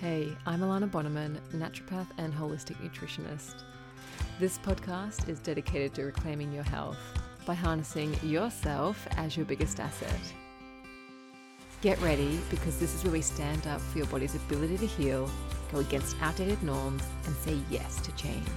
[0.00, 3.64] Hey, I'm Alana Bonnemann, naturopath and holistic nutritionist.
[4.38, 6.96] This podcast is dedicated to reclaiming your health
[7.44, 10.32] by harnessing yourself as your biggest asset.
[11.82, 15.30] Get ready because this is where we stand up for your body's ability to heal,
[15.70, 18.48] go against outdated norms, and say yes to change,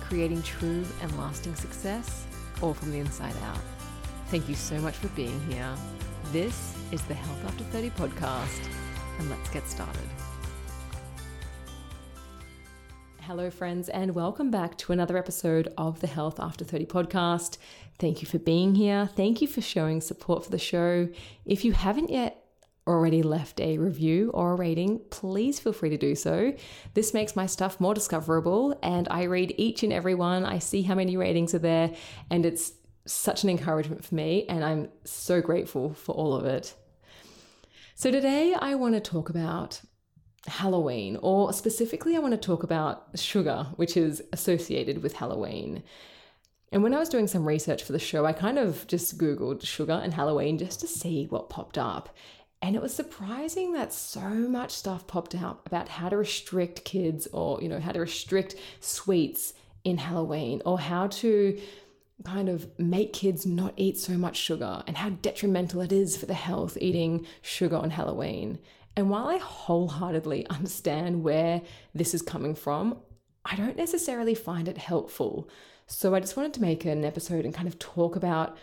[0.00, 2.26] creating true and lasting success,
[2.60, 3.62] all from the inside out.
[4.30, 5.72] Thank you so much for being here.
[6.32, 8.68] This is the Health After 30 podcast,
[9.20, 10.02] and let's get started.
[13.26, 17.58] Hello, friends, and welcome back to another episode of the Health After 30 podcast.
[17.98, 19.10] Thank you for being here.
[19.16, 21.08] Thank you for showing support for the show.
[21.44, 22.44] If you haven't yet
[22.86, 26.54] already left a review or a rating, please feel free to do so.
[26.94, 30.44] This makes my stuff more discoverable, and I read each and every one.
[30.44, 31.92] I see how many ratings are there,
[32.30, 32.74] and it's
[33.06, 36.76] such an encouragement for me, and I'm so grateful for all of it.
[37.96, 39.80] So, today I want to talk about
[40.46, 45.82] Halloween, or specifically, I want to talk about sugar, which is associated with Halloween.
[46.72, 49.64] And when I was doing some research for the show, I kind of just Googled
[49.64, 52.14] sugar and Halloween just to see what popped up.
[52.62, 57.28] And it was surprising that so much stuff popped up about how to restrict kids
[57.32, 59.52] or, you know, how to restrict sweets
[59.84, 61.60] in Halloween or how to
[62.24, 66.26] kind of make kids not eat so much sugar and how detrimental it is for
[66.26, 68.58] the health eating sugar on Halloween.
[68.96, 71.62] And while I wholeheartedly understand where
[71.94, 72.98] this is coming from,
[73.44, 75.48] I don't necessarily find it helpful.
[75.86, 78.56] So I just wanted to make an episode and kind of talk about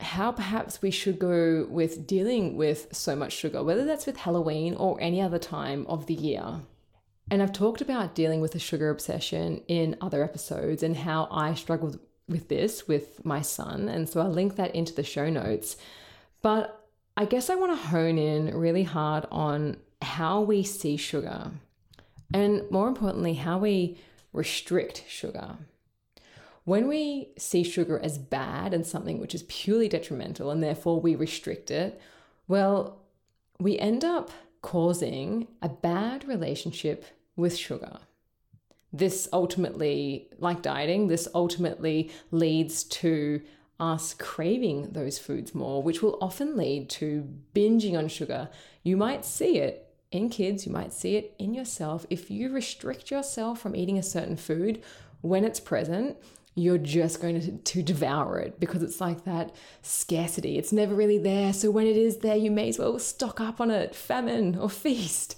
[0.00, 4.74] how perhaps we should go with dealing with so much sugar, whether that's with Halloween
[4.74, 6.60] or any other time of the year.
[7.30, 11.54] And I've talked about dealing with a sugar obsession in other episodes and how I
[11.54, 13.88] struggled with this with my son.
[13.88, 15.76] And so I'll link that into the show notes.
[16.40, 16.81] But
[17.16, 21.52] I guess I want to hone in really hard on how we see sugar
[22.32, 23.98] and more importantly, how we
[24.32, 25.56] restrict sugar.
[26.64, 31.14] When we see sugar as bad and something which is purely detrimental and therefore we
[31.14, 32.00] restrict it,
[32.48, 33.00] well,
[33.58, 34.30] we end up
[34.62, 37.04] causing a bad relationship
[37.36, 37.98] with sugar.
[38.92, 43.42] This ultimately, like dieting, this ultimately leads to
[43.82, 48.48] us craving those foods more, which will often lead to binging on sugar.
[48.84, 52.06] You might see it in kids, you might see it in yourself.
[52.08, 54.82] If you restrict yourself from eating a certain food
[55.20, 56.16] when it's present,
[56.54, 60.58] you're just going to, to devour it because it's like that scarcity.
[60.58, 61.52] It's never really there.
[61.52, 64.70] So when it is there, you may as well stock up on it, famine or
[64.70, 65.34] feast.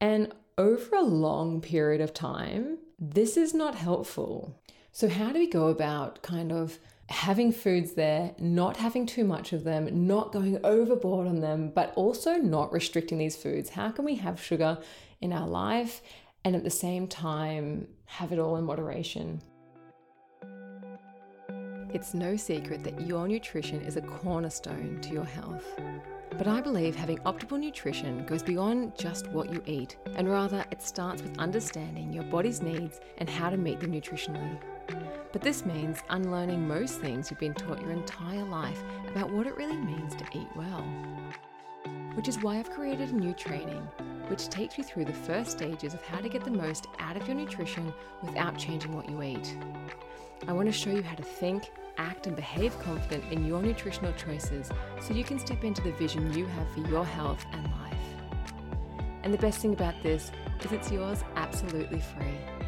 [0.00, 4.58] And over a long period of time, this is not helpful.
[4.92, 6.78] So, how do we go about kind of
[7.10, 11.92] having foods there, not having too much of them, not going overboard on them, but
[11.96, 13.68] also not restricting these foods.
[13.68, 14.78] How can we have sugar
[15.20, 16.02] in our life
[16.44, 19.42] and at the same time have it all in moderation?
[21.92, 25.66] It's no secret that your nutrition is a cornerstone to your health.
[26.38, 30.80] But I believe having optimal nutrition goes beyond just what you eat, and rather it
[30.80, 34.60] starts with understanding your body's needs and how to meet them nutritionally.
[35.32, 39.56] But this means unlearning most things you've been taught your entire life about what it
[39.56, 40.84] really means to eat well.
[42.14, 43.86] Which is why I've created a new training
[44.30, 47.26] which takes you through the first stages of how to get the most out of
[47.26, 47.92] your nutrition
[48.22, 49.56] without changing what you eat.
[50.46, 54.12] I want to show you how to think, act, and behave confident in your nutritional
[54.12, 54.70] choices
[55.00, 57.94] so you can step into the vision you have for your health and life.
[59.24, 60.30] And the best thing about this
[60.62, 62.59] is it's yours absolutely free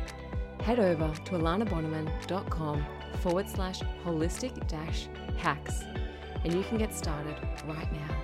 [0.62, 2.84] head over to alanabonnemann.com
[3.20, 5.84] forward slash holistic dash hacks
[6.44, 7.36] and you can get started
[7.66, 8.16] right now.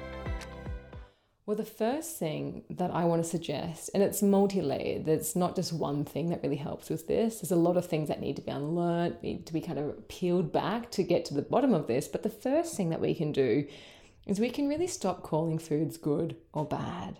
[1.46, 5.56] Well, the first thing that I want to suggest, and it's multi layered, there's not
[5.56, 7.40] just one thing that really helps with this.
[7.40, 10.06] There's a lot of things that need to be unlearned, need to be kind of
[10.08, 12.06] peeled back to get to the bottom of this.
[12.06, 13.66] But the first thing that we can do
[14.26, 17.18] is we can really stop calling foods good or bad.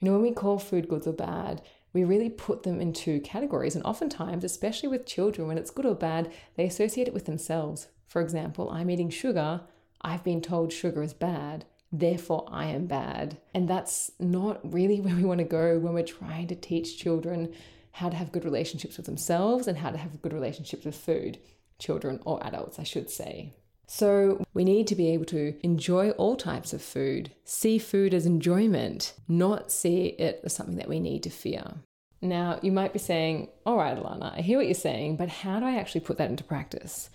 [0.00, 1.62] You know, when we call food goods or bad,
[1.96, 3.74] we really put them into categories.
[3.74, 7.88] And oftentimes, especially with children, when it's good or bad, they associate it with themselves.
[8.06, 9.62] For example, I'm eating sugar.
[10.02, 11.64] I've been told sugar is bad.
[11.90, 13.38] Therefore, I am bad.
[13.54, 17.54] And that's not really where we want to go when we're trying to teach children
[17.92, 21.38] how to have good relationships with themselves and how to have good relationships with food.
[21.78, 23.54] Children or adults, I should say.
[23.88, 28.26] So, we need to be able to enjoy all types of food, see food as
[28.26, 31.74] enjoyment, not see it as something that we need to fear.
[32.20, 35.60] Now, you might be saying, All right, Alana, I hear what you're saying, but how
[35.60, 37.10] do I actually put that into practice?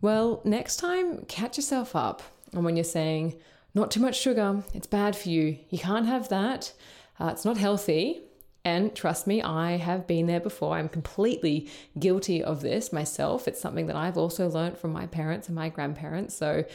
[0.00, 2.22] Well, next time, catch yourself up
[2.54, 3.36] on when you're saying,
[3.74, 6.72] Not too much sugar, it's bad for you, you can't have that,
[7.20, 8.22] uh, it's not healthy.
[8.68, 10.74] And trust me, I have been there before.
[10.74, 13.48] I'm completely guilty of this myself.
[13.48, 16.36] It's something that I've also learned from my parents and my grandparents.
[16.36, 16.66] So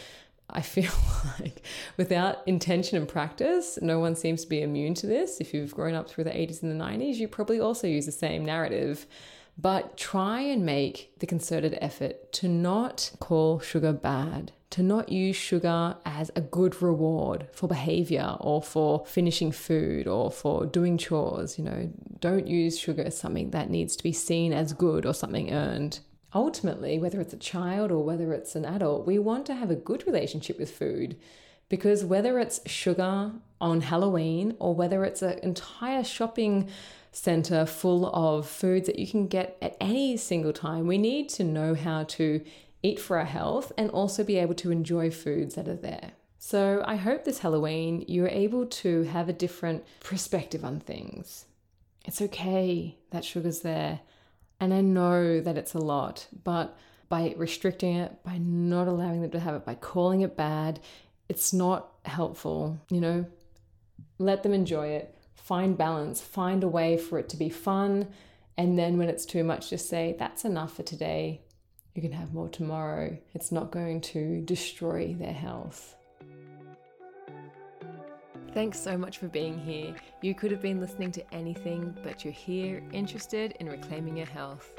[0.49, 0.91] I feel
[1.39, 1.63] like
[1.95, 5.39] without intention and practice, no one seems to be immune to this.
[5.39, 8.11] If you've grown up through the 80s and the 90s, you probably also use the
[8.11, 9.05] same narrative.
[9.55, 15.35] But try and make the concerted effort to not call sugar bad, to not use
[15.35, 21.59] sugar as a good reward for behavior or for finishing food or for doing chores.
[21.59, 25.13] You know, don't use sugar as something that needs to be seen as good or
[25.13, 25.99] something earned.
[26.33, 29.75] Ultimately, whether it's a child or whether it's an adult, we want to have a
[29.75, 31.17] good relationship with food
[31.69, 33.31] because whether it's sugar
[33.61, 36.67] on Halloween or whether it's an entire shopping
[37.11, 40.87] center full of foods that you can get at any single time.
[40.87, 42.41] We need to know how to
[42.83, 46.11] eat for our health and also be able to enjoy foods that are there.
[46.37, 51.45] So I hope this Halloween you're able to have a different perspective on things.
[52.05, 54.01] It's okay that sugar's there.
[54.59, 56.77] And I know that it's a lot, but
[57.09, 60.79] by restricting it, by not allowing them to have it, by calling it bad,
[61.29, 62.79] it's not helpful.
[62.89, 63.25] You know,
[64.19, 68.07] let them enjoy it find balance, find a way for it to be fun.
[68.57, 71.41] And then when it's too much, just say, that's enough for today.
[71.93, 73.15] You can have more tomorrow.
[73.35, 75.95] It's not going to destroy their health.
[78.53, 79.95] Thanks so much for being here.
[80.21, 84.73] You could have been listening to anything, but you're here interested in reclaiming your health.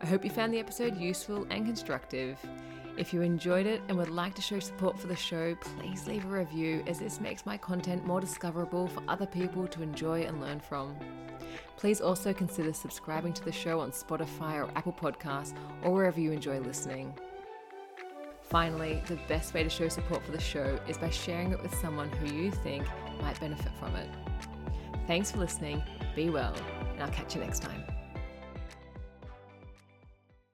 [0.00, 2.38] I hope you found the episode useful and constructive.
[2.96, 6.24] If you enjoyed it and would like to show support for the show, please leave
[6.24, 10.40] a review as this makes my content more discoverable for other people to enjoy and
[10.40, 10.96] learn from.
[11.76, 16.32] Please also consider subscribing to the show on Spotify or Apple Podcasts or wherever you
[16.32, 17.14] enjoy listening.
[18.42, 21.74] Finally, the best way to show support for the show is by sharing it with
[21.80, 22.84] someone who you think
[23.20, 24.08] might benefit from it.
[25.06, 25.82] Thanks for listening,
[26.16, 26.54] be well,
[26.92, 27.84] and I'll catch you next time.